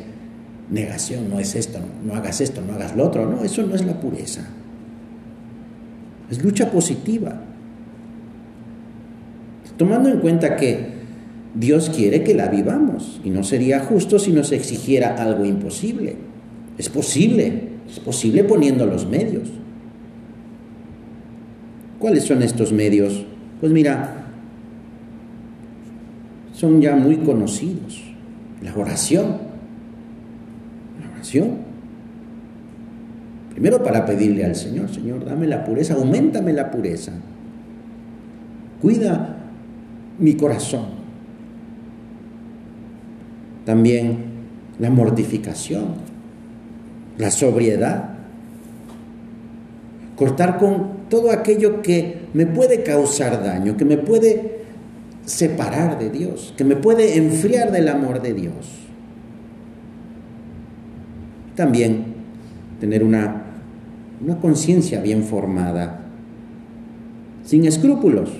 negación, 0.71 1.31
no 1.31 1.39
es 1.39 1.55
esto, 1.55 1.79
no 2.05 2.15
hagas 2.15 2.41
esto, 2.41 2.61
no 2.61 2.75
hagas 2.75 2.95
lo 2.95 3.05
otro, 3.05 3.25
no, 3.25 3.43
eso 3.43 3.63
no 3.63 3.75
es 3.75 3.87
la 3.87 3.99
pureza. 4.01 4.43
Es 6.31 6.43
lucha 6.43 6.71
positiva. 6.71 7.41
Tomando 9.79 10.09
en 10.09 10.21
cuenta 10.21 10.57
que 10.57 10.96
Dios 11.59 11.91
quiere 11.91 12.23
que 12.23 12.35
la 12.35 12.49
vivamos 12.49 13.21
y 13.25 13.31
no 13.31 13.43
sería 13.43 13.81
justo 13.81 14.19
si 14.19 14.31
nos 14.31 14.53
exigiera 14.53 15.15
algo 15.17 15.45
imposible. 15.45 16.17
Es 16.77 16.91
posible, 16.91 17.69
es 17.89 17.99
posible 17.99 18.45
poniendo 18.45 18.85
los 18.85 19.09
medios. 19.09 19.49
¿Cuáles 21.99 22.25
son 22.25 22.43
estos 22.43 22.73
medios? 22.73 23.25
Pues 23.61 23.73
mira, 23.73 24.27
son 26.53 26.83
ya 26.83 26.95
muy 26.95 27.17
conocidos. 27.19 28.03
La 28.63 28.75
oración. 28.75 29.39
La 31.01 31.11
oración. 31.15 31.67
Primero 33.53 33.83
para 33.83 34.05
pedirle 34.05 34.45
al 34.45 34.55
Señor, 34.55 34.93
Señor, 34.93 35.25
dame 35.25 35.47
la 35.47 35.65
pureza, 35.65 35.95
aumentame 35.95 36.53
la 36.53 36.71
pureza. 36.71 37.13
Cuida 38.83 39.39
mi 40.19 40.35
corazón. 40.35 40.96
También 43.67 44.19
la 44.79 44.91
mortificación, 44.91 45.97
la 47.19 47.31
sobriedad. 47.31 48.11
Cortar 50.15 50.57
con 50.57 51.09
todo 51.11 51.31
aquello 51.31 51.83
que 51.83 52.21
me 52.33 52.47
puede 52.47 52.83
causar 52.85 53.43
daño, 53.43 53.77
que 53.77 53.85
me 53.85 53.99
puede 53.99 54.61
separar 55.27 55.99
de 55.99 56.11
Dios, 56.11 56.55
que 56.57 56.65
me 56.65 56.77
puede 56.77 57.19
enfriar 57.19 57.73
del 57.73 57.89
amor 57.89 58.23
de 58.23 58.33
Dios. 58.33 58.55
También 61.57 62.15
tener 62.81 63.03
una, 63.03 63.43
una 64.25 64.39
conciencia 64.39 65.01
bien 65.01 65.25
formada, 65.25 66.03
sin 67.45 67.65
escrúpulos, 67.65 68.31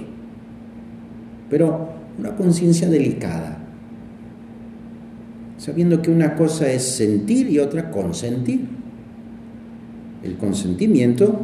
pero 1.51 1.91
una 2.19 2.37
conciencia 2.37 2.89
delicada, 2.89 3.66
sabiendo 5.67 6.01
que 6.01 6.13
una 6.13 6.37
cosa 6.37 6.71
es 6.71 6.85
sentir 6.85 7.51
y 7.51 7.59
otra 7.59 7.91
consentir. 7.91 8.69
El 10.23 10.37
consentimiento 10.37 11.41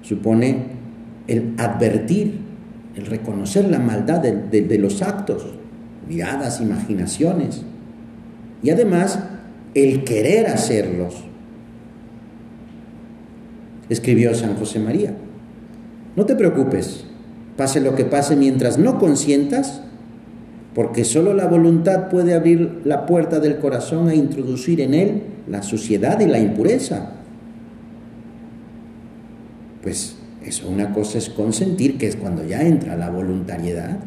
supone 0.00 0.62
el 1.26 1.52
advertir, 1.58 2.38
el 2.96 3.04
reconocer 3.04 3.68
la 3.68 3.78
maldad 3.78 4.20
de, 4.20 4.78
los 4.78 5.02
actos, 5.02 5.44
miradas, 6.08 6.62
imaginaciones, 6.62 7.60
y 8.62 8.70
además 8.70 9.18
el 9.74 10.04
querer 10.04 10.46
hacerlos. 10.46 11.14
Escribió 13.90 14.34
San 14.34 14.56
José 14.56 14.78
María, 14.78 15.14
no 16.16 16.24
te 16.24 16.34
preocupes, 16.34 17.04
pase 17.58 17.82
lo 17.82 17.94
que 17.94 18.06
pase 18.06 18.36
mientras 18.36 18.78
no 18.78 18.98
consientas, 18.98 19.82
porque 20.74 21.04
solo 21.04 21.34
la 21.34 21.46
voluntad 21.46 22.08
puede 22.08 22.34
abrir 22.34 22.80
la 22.84 23.06
puerta 23.06 23.38
del 23.38 23.58
corazón 23.58 24.10
e 24.10 24.16
introducir 24.16 24.80
en 24.80 24.94
él 24.94 25.22
la 25.48 25.62
suciedad 25.62 26.18
y 26.20 26.26
la 26.26 26.38
impureza. 26.38 27.10
Pues 29.82 30.16
eso, 30.44 30.68
una 30.68 30.92
cosa 30.92 31.18
es 31.18 31.30
consentir, 31.30 31.96
que 31.96 32.08
es 32.08 32.16
cuando 32.16 32.44
ya 32.44 32.62
entra 32.62 32.96
la 32.96 33.10
voluntariedad, 33.10 33.98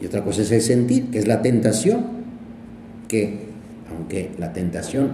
y 0.00 0.06
otra 0.06 0.24
cosa 0.24 0.42
es 0.42 0.50
el 0.50 0.60
sentir, 0.60 1.10
que 1.10 1.18
es 1.18 1.28
la 1.28 1.42
tentación, 1.42 2.04
que 3.06 3.52
aunque 3.90 4.32
la 4.38 4.52
tentación 4.52 5.10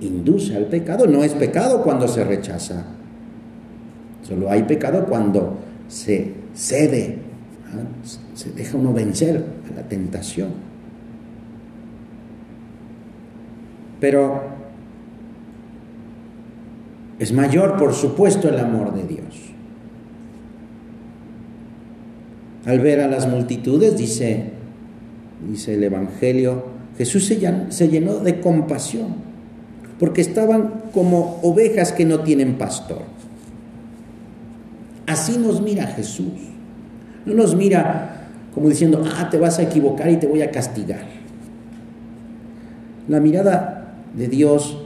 induce 0.00 0.56
al 0.56 0.66
pecado, 0.66 1.06
no 1.06 1.22
es 1.22 1.32
pecado 1.32 1.82
cuando 1.82 2.08
se 2.08 2.24
rechaza. 2.24 2.84
Solo 4.22 4.50
hay 4.50 4.64
pecado 4.64 5.06
cuando 5.06 5.58
se 5.88 6.32
cede, 6.54 7.18
se 8.34 8.50
deja 8.52 8.76
uno 8.76 8.92
vencer 8.92 9.44
a 9.70 9.76
la 9.76 9.82
tentación. 9.88 10.50
Pero 14.00 14.42
es 17.18 17.32
mayor, 17.32 17.76
por 17.76 17.94
supuesto, 17.94 18.48
el 18.48 18.58
amor 18.58 18.94
de 18.94 19.04
Dios. 19.04 19.54
Al 22.66 22.80
ver 22.80 23.00
a 23.00 23.08
las 23.08 23.28
multitudes, 23.28 23.96
dice, 23.96 24.50
dice 25.48 25.74
el 25.74 25.84
Evangelio, 25.84 26.66
Jesús 26.98 27.26
se 27.26 27.88
llenó 27.88 28.14
de 28.16 28.40
compasión, 28.40 29.14
porque 29.98 30.20
estaban 30.20 30.82
como 30.92 31.40
ovejas 31.42 31.92
que 31.92 32.04
no 32.04 32.20
tienen 32.20 32.56
pastor. 32.58 33.02
Así 35.06 35.38
nos 35.38 35.60
mira 35.60 35.86
Jesús. 35.86 36.32
No 37.26 37.34
nos 37.34 37.54
mira 37.54 38.14
como 38.54 38.68
diciendo, 38.68 39.02
ah, 39.16 39.28
te 39.30 39.38
vas 39.38 39.58
a 39.58 39.62
equivocar 39.62 40.08
y 40.10 40.16
te 40.16 40.28
voy 40.28 40.42
a 40.42 40.50
castigar. 40.50 41.04
La 43.08 43.18
mirada 43.18 43.96
de 44.16 44.28
Dios 44.28 44.78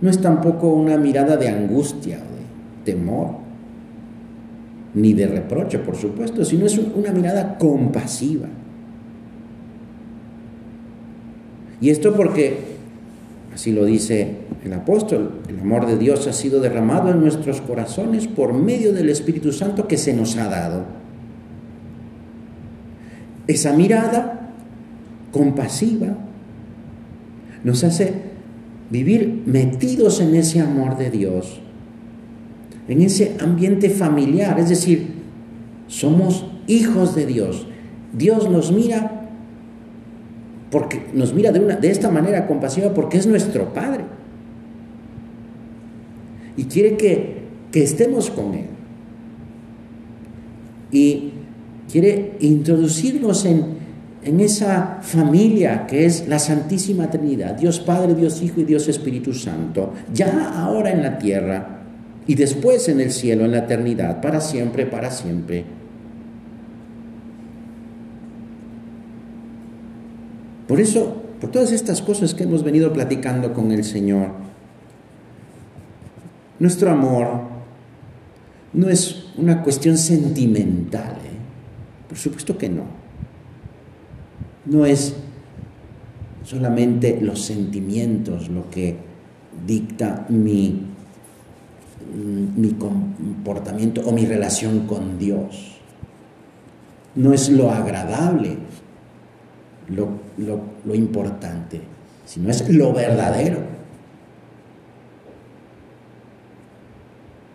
no 0.00 0.10
es 0.10 0.20
tampoco 0.20 0.74
una 0.74 0.98
mirada 0.98 1.36
de 1.36 1.48
angustia 1.48 2.16
o 2.16 2.36
de 2.36 2.92
temor, 2.92 3.36
ni 4.94 5.12
de 5.12 5.26
reproche, 5.28 5.78
por 5.78 5.96
supuesto, 5.96 6.44
sino 6.44 6.66
es 6.66 6.76
una 6.76 7.12
mirada 7.12 7.56
compasiva. 7.56 8.48
Y 11.80 11.90
esto 11.90 12.14
porque, 12.14 12.73
así 13.54 13.72
lo 13.72 13.84
dice 13.84 14.36
el 14.64 14.72
apóstol, 14.72 15.42
el 15.48 15.60
amor 15.60 15.86
de 15.86 15.96
Dios 15.96 16.26
ha 16.26 16.32
sido 16.32 16.60
derramado 16.60 17.10
en 17.10 17.20
nuestros 17.20 17.60
corazones 17.60 18.26
por 18.26 18.52
medio 18.52 18.92
del 18.92 19.08
Espíritu 19.10 19.52
Santo 19.52 19.86
que 19.86 19.96
se 19.96 20.12
nos 20.12 20.36
ha 20.36 20.48
dado. 20.48 20.84
Esa 23.46 23.72
mirada 23.72 24.50
compasiva 25.32 26.16
nos 27.62 27.84
hace 27.84 28.14
vivir 28.90 29.42
metidos 29.46 30.20
en 30.20 30.34
ese 30.34 30.60
amor 30.60 30.96
de 30.96 31.10
Dios, 31.10 31.60
en 32.88 33.02
ese 33.02 33.36
ambiente 33.40 33.90
familiar, 33.90 34.58
es 34.58 34.68
decir, 34.68 35.14
somos 35.88 36.46
hijos 36.66 37.14
de 37.14 37.26
Dios. 37.26 37.66
Dios 38.12 38.50
nos 38.50 38.72
mira 38.72 39.23
porque 40.74 41.00
nos 41.12 41.32
mira 41.32 41.52
de, 41.52 41.60
una, 41.60 41.76
de 41.76 41.88
esta 41.88 42.10
manera 42.10 42.48
compasiva 42.48 42.92
porque 42.92 43.16
es 43.16 43.28
nuestro 43.28 43.72
Padre. 43.72 44.02
Y 46.56 46.64
quiere 46.64 46.96
que, 46.96 47.42
que 47.70 47.84
estemos 47.84 48.28
con 48.28 48.54
Él. 48.54 48.66
Y 50.90 51.30
quiere 51.88 52.32
introducirnos 52.40 53.44
en, 53.44 53.66
en 54.24 54.40
esa 54.40 54.98
familia 55.00 55.86
que 55.86 56.06
es 56.06 56.26
la 56.26 56.40
Santísima 56.40 57.08
Trinidad, 57.08 57.54
Dios 57.54 57.78
Padre, 57.78 58.16
Dios 58.16 58.42
Hijo 58.42 58.60
y 58.60 58.64
Dios 58.64 58.88
Espíritu 58.88 59.32
Santo, 59.32 59.92
ya 60.12 60.54
ahora 60.56 60.90
en 60.90 61.04
la 61.04 61.18
tierra 61.18 61.82
y 62.26 62.34
después 62.34 62.88
en 62.88 62.98
el 62.98 63.12
cielo, 63.12 63.44
en 63.44 63.52
la 63.52 63.58
eternidad, 63.58 64.20
para 64.20 64.40
siempre, 64.40 64.86
para 64.86 65.12
siempre. 65.12 65.64
Por 70.74 70.80
eso, 70.80 71.22
por 71.40 71.52
todas 71.52 71.70
estas 71.70 72.02
cosas 72.02 72.34
que 72.34 72.42
hemos 72.42 72.64
venido 72.64 72.92
platicando 72.92 73.52
con 73.52 73.70
el 73.70 73.84
Señor, 73.84 74.30
nuestro 76.58 76.90
amor 76.90 77.42
no 78.72 78.88
es 78.88 79.26
una 79.36 79.62
cuestión 79.62 79.96
sentimental, 79.96 81.12
¿eh? 81.12 82.08
por 82.08 82.18
supuesto 82.18 82.58
que 82.58 82.68
no 82.68 82.82
no 84.64 84.84
es 84.84 85.14
solamente 86.42 87.20
los 87.20 87.40
sentimientos 87.42 88.48
lo 88.48 88.68
que 88.68 88.96
dicta 89.64 90.26
mi, 90.28 90.86
mi 92.56 92.72
comportamiento 92.72 94.00
o 94.04 94.10
mi 94.10 94.26
relación 94.26 94.88
con 94.88 95.20
Dios. 95.20 95.78
No 97.14 97.32
es 97.32 97.48
lo 97.48 97.70
agradable 97.70 98.58
lo, 99.88 100.08
lo 100.84 100.94
importante, 100.94 101.80
sino 102.24 102.50
es 102.50 102.68
lo 102.68 102.92
verdadero. 102.92 103.58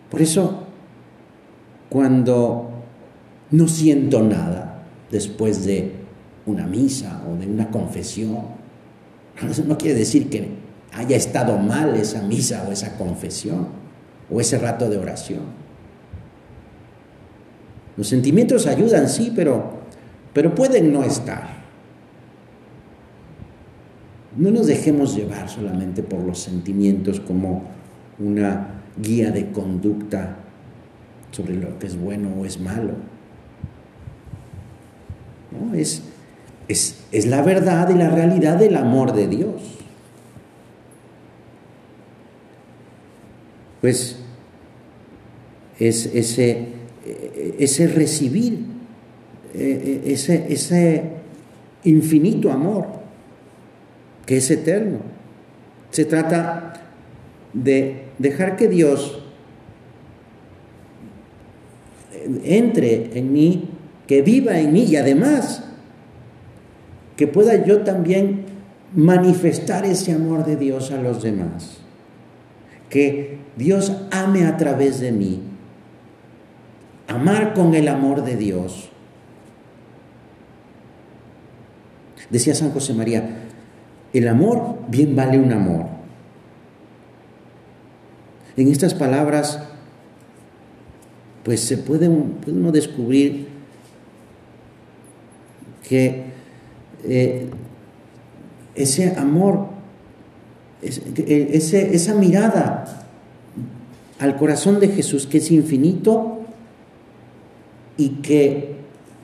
Por 0.09 0.21
eso, 0.21 0.63
cuando 1.89 2.69
no 3.51 3.67
siento 3.67 4.21
nada 4.21 4.83
después 5.11 5.65
de 5.65 5.99
una 6.45 6.65
misa 6.65 7.21
o 7.29 7.35
de 7.35 7.47
una 7.47 7.69
confesión. 7.69 8.37
Eso 9.49 9.63
no 9.67 9.77
quiere 9.77 9.97
decir 9.97 10.29
que 10.29 10.49
haya 10.93 11.15
estado 11.15 11.57
mal 11.57 11.95
esa 11.95 12.21
misa 12.21 12.65
o 12.67 12.71
esa 12.71 12.97
confesión 12.97 13.67
o 14.31 14.39
ese 14.39 14.57
rato 14.57 14.89
de 14.89 14.97
oración. 14.97 15.41
Los 17.97 18.07
sentimientos 18.07 18.65
ayudan, 18.65 19.09
sí, 19.09 19.33
pero, 19.35 19.71
pero 20.33 20.55
pueden 20.55 20.93
no 20.93 21.03
estar. 21.03 21.58
No 24.39 24.52
nos 24.52 24.67
dejemos 24.67 25.17
llevar 25.17 25.49
solamente 25.49 26.02
por 26.02 26.21
los 26.21 26.39
sentimientos 26.39 27.19
como 27.19 27.63
una 28.19 28.84
guía 28.97 29.32
de 29.32 29.52
conducta 29.52 30.38
sobre 31.32 31.56
lo 31.56 31.78
que 31.78 31.88
es 31.88 31.99
bueno 31.99 32.30
o 32.39 32.45
es 32.45 32.58
malo. 32.58 32.93
¿No? 35.52 35.75
Es, 35.75 36.04
es, 36.69 37.25
la 37.25 37.41
verdad 37.41 37.89
y 37.89 37.95
la 37.95 38.10
realidad 38.10 38.58
del 38.58 38.78
amor 38.78 39.12
de 39.12 39.28
Dios. 39.28 39.62
Pues 43.82 44.19
es 45.80 46.06
ese, 46.06 47.88
recibir, 47.93 48.60
eh, 49.54 50.04
ese, 50.06 50.45
ese 50.47 51.04
infinito 51.84 52.54
amor, 52.54 52.98
que 54.29 54.37
es 54.37 54.51
eterno. 54.51 54.99
Se 55.89 56.05
trata 56.05 56.73
de 57.51 58.09
dejar 58.19 58.57
que 58.57 58.67
Dios 58.67 59.23
entre 62.43 63.17
en 63.17 63.33
mí, 63.33 63.69
que 64.05 64.21
viva 64.21 64.59
en 64.59 64.71
mí 64.71 64.83
y 64.83 64.97
además 64.97 65.63
que 67.17 67.25
pueda 67.25 67.65
yo 67.65 67.81
también 67.81 68.45
manifestar 68.93 69.83
ese 69.83 70.11
amor 70.11 70.45
de 70.45 70.57
Dios 70.57 70.91
a 70.91 71.01
los 71.01 71.23
demás. 71.23 71.79
Que 72.91 73.39
Dios 73.57 73.91
ame 74.11 74.45
a 74.45 74.57
través 74.57 74.99
de 74.99 75.11
mí. 75.11 75.41
Amar 77.07 77.55
con 77.55 77.73
el 77.73 77.87
amor 77.87 78.23
de 78.23 78.35
Dios. 78.35 78.89
Decía 82.29 82.53
San 82.53 82.69
José 82.69 82.93
María, 82.93 83.47
el 84.13 84.27
amor 84.27 84.79
bien 84.87 85.15
vale 85.15 85.37
un 85.37 85.51
amor. 85.51 85.85
En 88.57 88.67
estas 88.69 88.93
palabras, 88.93 89.59
pues 91.43 91.61
se 91.61 91.77
puede, 91.77 92.09
uno 92.09 92.71
descubrir 92.71 93.47
que 95.87 96.25
eh, 97.05 97.47
ese 98.75 99.15
amor, 99.17 99.67
ese, 100.81 101.95
esa 101.95 102.13
mirada 102.15 103.05
al 104.19 104.35
corazón 104.35 104.79
de 104.79 104.89
Jesús 104.89 105.25
que 105.25 105.37
es 105.37 105.51
infinito 105.51 106.41
y 107.97 108.09
que 108.21 108.75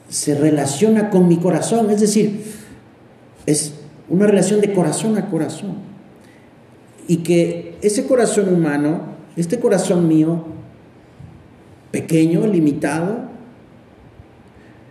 se 0.09 0.35
relaciona 0.35 1.09
con 1.09 1.27
mi 1.27 1.37
corazón, 1.37 1.89
es 1.89 2.01
decir, 2.01 2.43
es 3.45 3.73
una 4.09 4.27
relación 4.27 4.61
de 4.61 4.73
corazón 4.73 5.17
a 5.17 5.29
corazón. 5.29 5.75
Y 7.07 7.17
que 7.17 7.77
ese 7.81 8.05
corazón 8.07 8.53
humano, 8.53 9.01
este 9.35 9.59
corazón 9.59 10.07
mío, 10.07 10.45
pequeño, 11.91 12.47
limitado, 12.47 13.25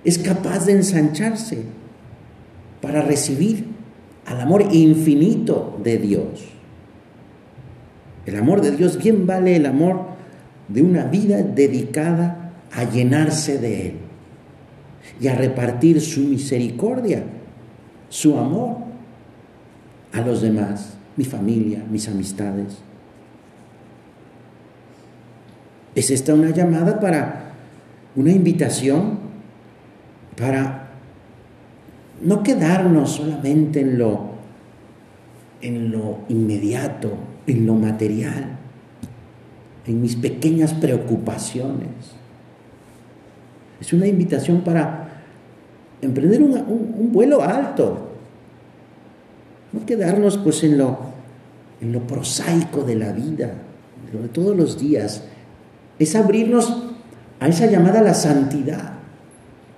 es 0.05 0.19
capaz 0.19 0.67
de 0.67 0.73
ensancharse 0.73 1.63
para 2.81 3.03
recibir 3.03 3.67
al 4.27 4.41
amor 4.41 4.69
infinito 4.73 5.79
de 5.83 5.99
Dios. 5.99 6.45
El 8.27 8.37
amor 8.37 8.61
de 8.61 8.71
Dios 8.71 8.99
bien 8.99 9.27
vale 9.27 9.57
el 9.57 9.67
amor 9.67 10.07
de 10.69 10.83
una 10.83 11.05
vida 11.05 11.43
dedicada 11.43 12.53
a 12.73 12.85
llenarse 12.85 13.59
de 13.59 13.89
Él 13.89 13.95
y 15.21 15.29
a 15.29 15.35
repartir 15.35 16.01
su 16.01 16.21
misericordia, 16.21 17.25
su 18.09 18.39
amor 18.39 18.79
a 20.15 20.21
los 20.21 20.41
demás, 20.41 20.95
mi 21.17 21.25
familia, 21.25 21.85
mis 21.91 22.09
amistades. 22.09 22.79
Es 25.95 26.11
esta 26.11 26.35
una 26.35 26.51
llamada 26.51 26.99
para 27.01 27.53
una 28.17 28.31
invitación 28.31 29.19
para 30.37 30.89
no 32.23 32.43
quedarnos 32.43 33.11
solamente 33.11 33.81
en 33.81 33.99
lo, 33.99 34.31
en 35.61 35.91
lo 35.91 36.21
inmediato, 36.29 37.13
en 37.47 37.67
lo 37.67 37.75
material, 37.75 38.57
en 39.87 40.01
mis 40.01 40.17
pequeñas 40.17 40.75
preocupaciones. 40.75 41.89
Es 43.81 43.93
una 43.93 44.07
invitación 44.07 44.63
para 44.63 45.09
emprender 46.01 46.43
un, 46.43 47.13
vuelo 47.13 47.43
alto, 47.43 48.14
quedarnos 49.81 50.39
pues 50.39 50.65
en 50.65 50.79
lo, 50.79 50.99
en 51.81 51.93
lo 51.93 52.07
prosaico 52.07 52.83
de 52.83 52.97
la 52.97 53.13
vida, 53.13 53.55
de 54.13 54.29
todos 54.29 54.57
los 54.57 54.79
días, 54.79 55.23
es 55.99 56.15
abrirnos 56.15 56.83
a 57.41 57.49
esa 57.49 57.67
llamada 57.67 58.01
a 58.01 58.03
la 58.03 58.15
santidad, 58.15 58.95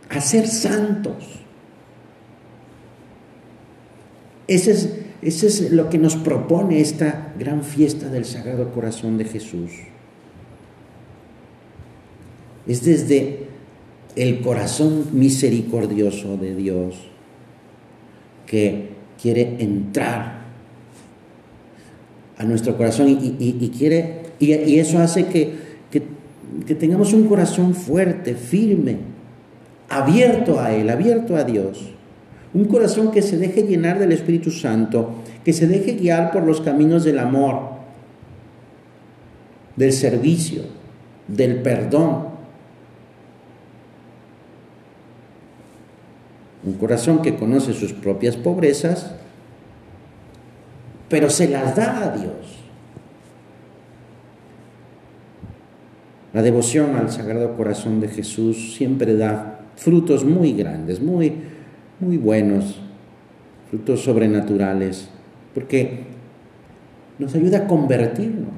a 0.08 0.20
ser 0.20 0.46
santos. 0.46 1.40
Ese 4.46 4.70
es, 5.22 5.42
es 5.42 5.72
lo 5.72 5.90
que 5.90 5.98
nos 5.98 6.16
propone 6.16 6.80
esta 6.80 7.32
gran 7.38 7.62
fiesta 7.62 8.08
del 8.08 8.24
Sagrado 8.24 8.72
Corazón 8.72 9.18
de 9.18 9.24
Jesús. 9.24 9.72
Es 12.66 12.84
desde 12.84 13.46
el 14.14 14.40
corazón 14.40 15.06
misericordioso 15.12 16.36
de 16.36 16.54
Dios 16.54 16.96
que 18.46 18.95
quiere 19.20 19.56
entrar 19.58 20.46
a 22.38 22.44
nuestro 22.44 22.76
corazón 22.76 23.08
y, 23.08 23.70
quiere 23.76 24.22
y, 24.38 24.78
eso 24.78 24.98
hace 24.98 25.26
que, 25.26 25.54
que 25.90 26.74
tengamos 26.74 27.12
un 27.12 27.26
corazón 27.26 27.74
fuerte, 27.74 28.34
firme, 28.34 28.98
abierto 29.88 30.60
a 30.60 30.72
Él, 30.72 30.90
abierto 30.90 31.36
a 31.36 31.44
Dios. 31.44 31.92
Un 32.54 32.64
corazón 32.64 33.10
que 33.10 33.22
se 33.22 33.36
deje 33.36 33.62
llenar 33.62 33.98
del 33.98 34.12
Espíritu 34.12 34.50
Santo, 34.50 35.14
que 35.44 35.52
se 35.52 35.66
deje 35.66 35.92
guiar 35.92 36.32
por 36.32 36.44
los 36.44 36.60
caminos 36.60 37.04
del 37.04 37.18
amor, 37.18 37.76
del 39.76 39.92
servicio, 39.92 40.62
del 41.28 41.62
perdón. 41.62 42.35
Un 46.66 46.74
corazón 46.74 47.22
que 47.22 47.36
conoce 47.36 47.72
sus 47.72 47.94
propias 47.94 48.36
pobrezas, 48.36 49.12
pero 51.08 51.30
se 51.30 51.48
las 51.48 51.74
da 51.76 52.04
a 52.04 52.16
Dios. 52.16 52.34
La 56.34 56.42
devoción 56.42 56.96
al 56.96 57.10
Sagrado 57.10 57.56
Corazón 57.56 58.00
de 58.00 58.08
Jesús 58.08 58.74
siempre 58.76 59.16
da 59.16 59.60
frutos 59.76 60.24
muy 60.24 60.52
grandes, 60.52 61.00
muy 61.00 61.32
muy 61.98 62.18
buenos, 62.18 62.78
frutos 63.70 64.02
sobrenaturales, 64.02 65.08
porque 65.54 66.04
nos 67.18 67.34
ayuda 67.34 67.58
a 67.58 67.66
convertirnos, 67.66 68.54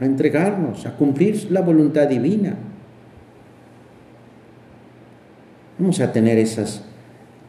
a 0.00 0.04
entregarnos, 0.04 0.86
a 0.86 0.96
cumplir 0.96 1.50
la 1.50 1.60
voluntad 1.60 2.08
divina. 2.08 2.56
Vamos 5.78 6.00
a 6.00 6.12
tener 6.12 6.38
esas 6.38 6.84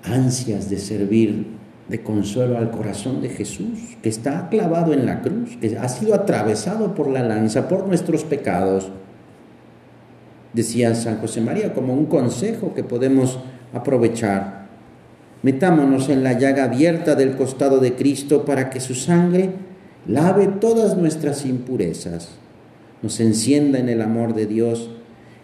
ansias 0.04 0.70
de 0.70 0.78
servir 0.78 1.60
de 1.90 2.04
consuelo 2.04 2.58
al 2.58 2.70
corazón 2.72 3.22
de 3.22 3.30
Jesús, 3.30 3.98
que 4.02 4.10
está 4.10 4.48
clavado 4.50 4.94
en 4.94 5.06
la 5.06 5.22
cruz, 5.22 5.58
que 5.60 5.78
ha 5.78 5.90
sido 5.90 6.14
atravesado 6.14 6.94
por 6.94 7.10
la 7.10 7.24
lanza, 7.24 7.68
por 7.68 7.88
nuestros 7.88 8.24
pecados. 8.24 8.92
Decía 10.54 10.94
San 10.96 11.18
José 11.18 11.42
María 11.42 11.74
como 11.74 11.94
un 11.94 12.06
consejo 12.06 12.74
que 12.76 12.84
podemos 12.84 13.40
aprovechar. 13.74 14.68
Metámonos 15.42 16.10
en 16.10 16.24
la 16.24 16.34
llaga 16.34 16.66
abierta 16.66 17.16
del 17.16 17.36
costado 17.36 17.80
de 17.80 17.96
Cristo 17.96 18.46
para 18.46 18.70
que 18.70 18.80
su 18.80 18.94
sangre 18.94 19.52
lave 20.08 20.48
todas 20.48 20.98
nuestras 20.98 21.46
impurezas, 21.46 22.30
nos 23.02 23.20
encienda 23.20 23.80
en 23.80 23.90
el 23.90 24.02
amor 24.02 24.34
de 24.34 24.46
Dios 24.46 24.92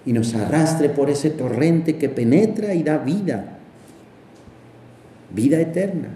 y 0.06 0.14
nos 0.14 0.36
arrastre 0.36 0.90
por 0.90 1.10
ese 1.10 1.30
torrente 1.30 1.96
que 1.96 2.10
penetra 2.10 2.74
y 2.74 2.84
da 2.84 2.98
vida, 2.98 3.55
vida 5.36 5.60
eterna. 5.60 6.10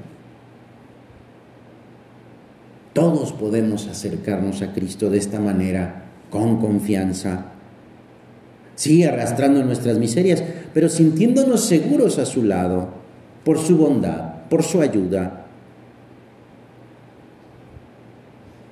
Todos 2.93 3.34
podemos 3.34 3.88
acercarnos 3.88 4.62
a 4.62 4.73
Cristo 4.73 5.10
de 5.10 5.19
esta 5.19 5.39
manera, 5.39 6.05
con 6.32 6.60
confianza. 6.60 7.51
Sí, 8.75 9.03
arrastrando 9.03 9.63
nuestras 9.63 9.99
miserias, 9.99 10.43
pero 10.73 10.89
sintiéndonos 10.89 11.65
seguros 11.65 12.17
a 12.17 12.25
su 12.25 12.43
lado 12.43 12.89
por 13.43 13.58
su 13.60 13.77
bondad, 13.77 14.47
por 14.49 14.63
su 14.63 14.82
ayuda. 14.82 15.45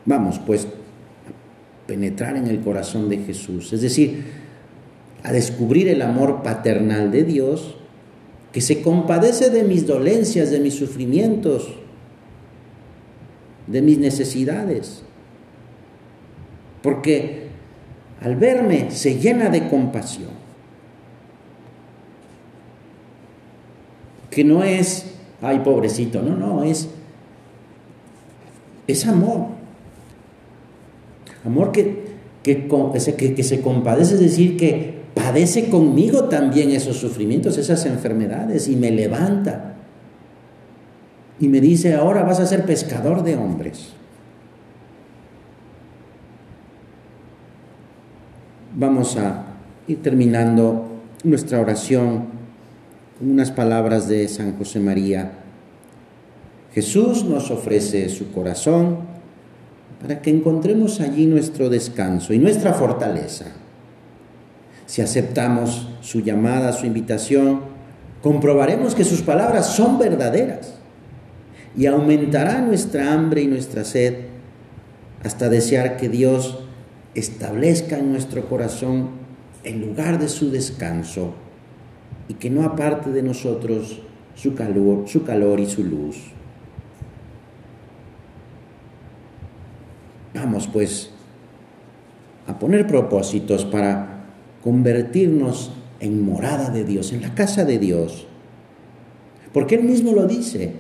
Vamos 0.06 0.40
pues 0.40 0.66
a 0.66 1.88
penetrar 1.88 2.38
en 2.38 2.48
el 2.48 2.62
corazón 2.62 3.10
de 3.10 3.18
Jesús, 3.18 3.74
es 3.74 3.82
decir, 3.82 4.24
a 5.24 5.32
descubrir 5.32 5.90
el 5.90 6.02
amor 6.02 6.42
paternal 6.44 7.12
de 7.12 7.24
Dios 7.24 7.76
que 8.58 8.62
se 8.62 8.82
compadece 8.82 9.52
de 9.52 9.64
mis 9.64 9.86
dolencias, 9.86 10.50
de 10.50 10.60
mis 10.60 10.74
sufrimientos, 10.74 11.68
de 13.68 13.84
mis 13.84 14.00
necesidades. 14.00 15.04
Porque 16.82 17.50
al 18.20 18.36
verme 18.36 18.90
se 18.90 19.20
llena 19.20 19.52
de 19.52 19.70
compasión. 19.70 20.32
que 24.32 24.44
no 24.44 24.64
es, 24.64 25.06
ay, 25.44 25.60
pobrecito, 25.60 26.24
no, 26.24 26.36
no, 26.36 26.64
es, 26.64 26.90
es 28.88 29.06
amor. 29.06 29.50
Amor 31.46 31.72
que, 31.72 32.06
que, 32.42 32.68
que, 32.68 33.36
que 33.36 33.44
se 33.44 33.62
compadece, 33.62 34.16
es 34.16 34.20
decir, 34.20 34.58
que 34.58 34.96
padece 35.18 35.70
conmigo 35.70 36.26
también 36.26 36.70
esos 36.70 36.98
sufrimientos, 36.98 37.58
esas 37.58 37.86
enfermedades 37.86 38.68
y 38.68 38.76
me 38.76 38.92
levanta 38.92 39.74
y 41.40 41.48
me 41.48 41.60
dice, 41.60 41.96
ahora 41.96 42.24
vas 42.24 42.40
a 42.40 42.46
ser 42.46 42.66
pescador 42.66 43.24
de 43.24 43.36
hombres. 43.36 43.94
Vamos 48.76 49.18
a 49.18 49.46
ir 49.88 50.02
terminando 50.04 50.88
nuestra 51.24 51.60
oración 51.60 52.26
con 53.18 53.32
unas 53.32 53.50
palabras 53.50 54.08
de 54.08 54.28
San 54.28 54.56
José 54.58 54.80
María. 54.80 55.32
Jesús 56.74 57.24
nos 57.24 57.50
ofrece 57.50 58.08
su 58.10 58.32
corazón 58.32 58.98
para 60.00 60.22
que 60.22 60.30
encontremos 60.30 61.02
allí 61.02 61.26
nuestro 61.26 61.70
descanso 61.70 62.34
y 62.34 62.38
nuestra 62.38 62.74
fortaleza. 62.74 63.46
Si 64.88 65.02
aceptamos 65.02 65.90
su 66.02 66.22
llamada, 66.22 66.72
su 66.72 66.86
invitación, 66.86 67.62
comprobaremos 68.24 68.96
que 68.96 69.04
sus 69.04 69.22
palabras 69.22 69.76
son 69.76 70.00
verdaderas 70.00 70.76
y 71.76 71.86
aumentará 71.86 72.62
nuestra 72.62 73.14
hambre 73.14 73.42
y 73.42 73.48
nuestra 73.48 73.84
sed 73.84 74.16
hasta 75.24 75.50
desear 75.50 75.98
que 75.98 76.08
Dios 76.08 76.64
establezca 77.16 78.00
en 78.00 78.12
nuestro 78.12 78.48
corazón 78.48 79.10
el 79.64 79.82
lugar 79.82 80.20
de 80.20 80.30
su 80.30 80.52
descanso 80.52 81.34
y 82.30 82.36
que 82.36 82.50
no 82.50 82.64
aparte 82.64 83.12
de 83.12 83.24
nosotros 83.24 84.02
su 84.36 84.56
calor, 84.56 85.04
su 85.08 85.24
calor 85.26 85.60
y 85.60 85.66
su 85.66 85.84
luz. 85.84 86.18
Vamos 90.34 90.68
pues 90.68 91.12
a 92.48 92.58
poner 92.58 92.88
propósitos 92.88 93.66
para 93.66 94.17
convertirnos 94.64 95.72
en 96.00 96.26
morada 96.26 96.70
de 96.70 96.84
Dios, 96.84 97.14
en 97.14 97.22
la 97.22 97.34
casa 97.34 97.66
de 97.66 97.80
Dios. 97.80 98.28
Porque 99.54 99.76
Él 99.76 99.84
mismo 99.84 100.14
lo 100.14 100.28
dice, 100.28 100.74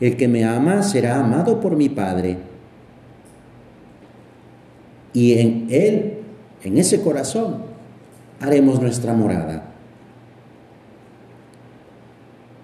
el 0.00 0.16
que 0.16 0.28
me 0.28 0.44
ama 0.44 0.82
será 0.82 1.20
amado 1.20 1.60
por 1.60 1.76
mi 1.76 1.88
Padre. 1.88 2.38
Y 5.12 5.38
en 5.38 5.66
Él, 5.70 6.18
en 6.62 6.78
ese 6.78 7.02
corazón, 7.02 7.58
haremos 8.40 8.80
nuestra 8.80 9.12
morada. 9.12 9.70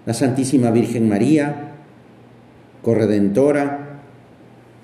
La 0.05 0.13
Santísima 0.13 0.71
Virgen 0.71 1.07
María, 1.07 1.73
corredentora, 2.81 4.01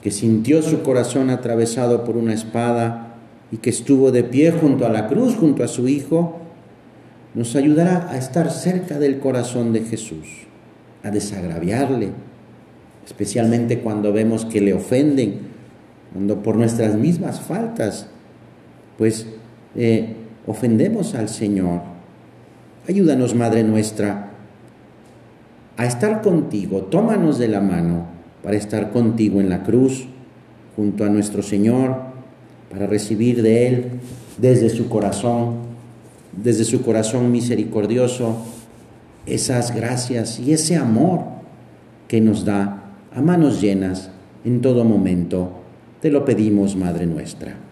que 0.04 0.12
sintió 0.12 0.62
su 0.62 0.84
corazón 0.84 1.32
atravesado 1.32 2.04
por 2.04 2.16
una 2.16 2.34
espada 2.34 3.15
y 3.56 3.58
que 3.60 3.70
estuvo 3.70 4.12
de 4.12 4.26
pie 4.26 4.52
junto 4.52 4.86
a 4.86 4.90
la 4.90 5.08
cruz, 5.08 5.38
junto 5.38 5.64
a 5.64 5.70
su 5.70 5.88
Hijo, 5.88 6.40
nos 7.36 7.56
ayudará 7.56 8.10
a 8.12 8.18
estar 8.18 8.52
cerca 8.52 9.00
del 9.00 9.20
corazón 9.20 9.72
de 9.72 9.80
Jesús, 9.80 10.28
a 11.04 11.10
desagraviarle, 11.10 12.10
especialmente 13.06 13.80
cuando 13.80 14.12
vemos 14.12 14.44
que 14.44 14.60
le 14.60 14.74
ofenden, 14.74 15.40
cuando 16.12 16.44
por 16.44 16.58
nuestras 16.58 16.96
mismas 16.96 17.40
faltas, 17.40 18.08
pues 18.98 19.26
eh, 19.78 20.16
ofendemos 20.48 21.16
al 21.16 21.30
Señor. 21.30 21.80
Ayúdanos, 22.90 23.36
Madre 23.36 23.64
nuestra, 23.64 24.32
a 25.78 25.86
estar 25.86 26.22
contigo, 26.22 26.82
tómanos 26.82 27.38
de 27.38 27.48
la 27.48 27.62
mano 27.62 28.08
para 28.44 28.58
estar 28.58 28.92
contigo 28.92 29.40
en 29.40 29.50
la 29.50 29.64
cruz, 29.64 30.08
junto 30.76 31.06
a 31.06 31.10
nuestro 31.10 31.42
Señor, 31.42 32.15
para 32.76 32.88
recibir 32.88 33.42
de 33.42 33.68
Él 33.68 33.86
desde 34.38 34.70
su 34.70 34.90
corazón, 34.90 35.60
desde 36.36 36.66
su 36.66 36.82
corazón 36.82 37.32
misericordioso, 37.32 38.36
esas 39.26 39.74
gracias 39.74 40.42
y 40.42 40.52
ese 40.52 40.76
amor 40.76 41.22
que 42.10 42.20
nos 42.20 42.44
da 42.44 42.84
a 43.16 43.22
manos 43.22 43.62
llenas 43.62 44.12
en 44.44 44.60
todo 44.60 44.84
momento. 44.84 45.52
Te 46.02 46.12
lo 46.12 46.26
pedimos, 46.26 46.76
Madre 46.76 47.06
nuestra. 47.06 47.65